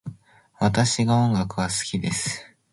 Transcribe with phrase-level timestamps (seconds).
[0.57, 2.43] 私は音楽が好きです。